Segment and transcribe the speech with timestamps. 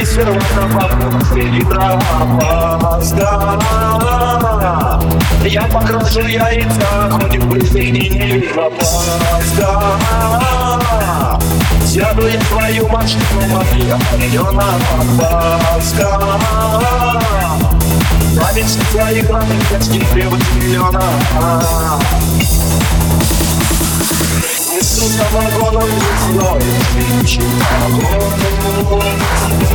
[0.00, 0.90] достану не сперва
[1.36, 3.58] Или тропоска
[5.44, 9.98] Я покрашу яйца Хоть в пустыне не вижу Паска
[11.86, 14.64] Сяду я в твою машину Моя района
[15.18, 16.20] Паска
[18.38, 21.02] Память своих родных Детских требует миллиона.
[24.78, 26.62] Несу самогоном весной
[27.20, 27.42] Тысячи
[28.90, 29.67] Лучше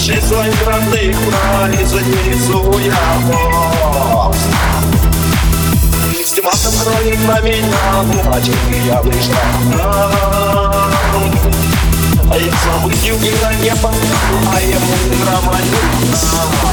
[0.00, 1.14] Праздник
[2.26, 4.40] несу я мост
[6.24, 8.56] Стиматом кроет на меня Бумажек
[8.86, 9.36] я вышла
[12.30, 13.92] А я забудил и на небо
[14.54, 16.69] А ему романю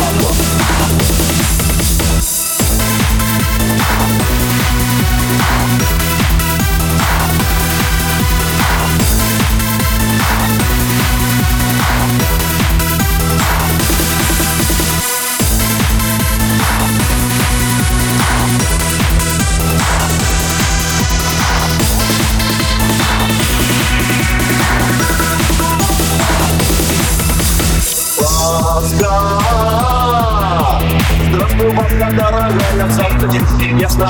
[28.98, 30.82] Пасха
[31.30, 34.10] Здравствуй, Пасха, дорогая, завтра день ясно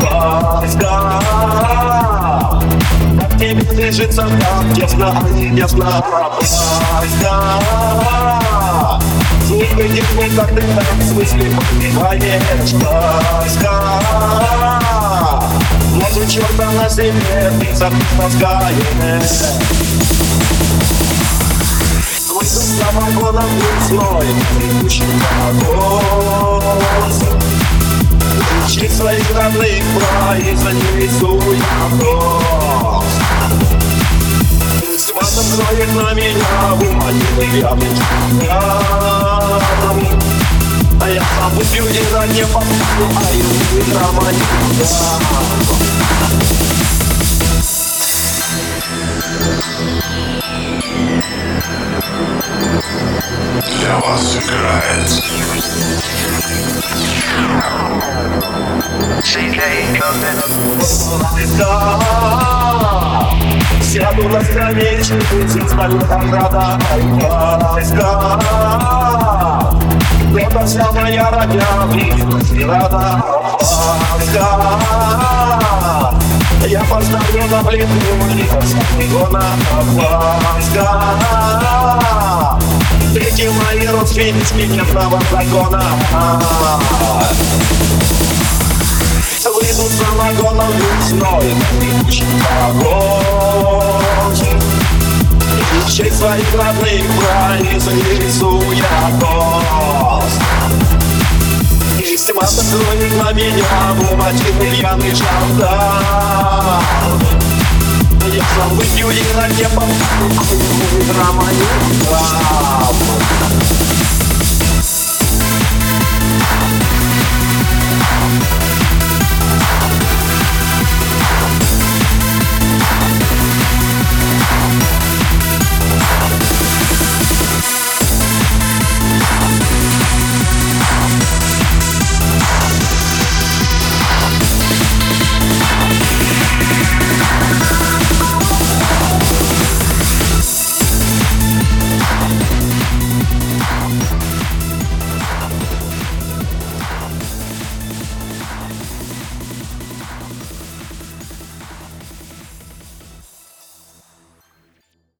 [0.00, 1.20] Пасха
[3.20, 6.04] Как тебе движется так тесно, а не ясно
[6.40, 7.36] Пасха
[9.46, 13.76] Слушай, детку, как ты так в смысле понимаешь Пасха
[15.94, 18.78] Мозу черта на себе, ты запускаешь
[22.78, 25.02] Самогоном весной Текущий
[25.64, 27.22] мороз
[28.66, 33.04] Ищи своих родных произнесу я нос
[34.96, 38.36] Сватом кроет на меня Уманил я мечтам
[41.00, 43.36] А я сам пустил и на небо А и
[43.92, 45.18] романтик Для вас
[54.08, 54.40] Паска
[63.82, 66.78] Сяду на скамеечку, здесь стою там рада
[67.20, 68.40] Паска
[70.38, 72.12] Это вся моя родня, и
[76.66, 77.88] Я поставлю на плиту,
[79.00, 79.44] Игона
[79.98, 80.88] Паска
[82.18, 82.27] Эти
[83.50, 85.82] мои родственники не права закона
[89.44, 91.54] Выйдут самогоном весной
[92.74, 94.42] Мороз
[95.86, 97.04] Ищи своих родных
[97.84, 100.40] произнесу я тост
[101.98, 106.82] И стимата кроет на меня Бумажки пьяный жандарм
[108.32, 109.84] Я сам выпью и на небо.
[110.92, 112.57] Не